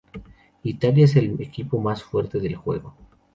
[0.63, 2.95] Italia es el equipo más fuerte del juego.